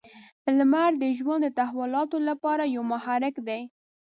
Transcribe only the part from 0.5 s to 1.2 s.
•لمر د